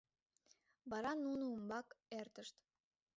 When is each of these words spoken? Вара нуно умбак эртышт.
Вара 0.89 1.11
нуно 1.23 1.45
умбак 1.53 1.87
эртышт. 2.19 2.55